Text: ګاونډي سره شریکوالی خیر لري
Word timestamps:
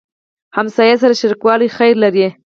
ګاونډي 0.53 0.95
سره 1.01 1.13
شریکوالی 1.21 1.73
خیر 1.77 1.95
لري 2.03 2.27